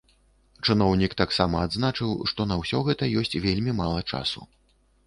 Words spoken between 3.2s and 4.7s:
ёсць вельмі мала часу.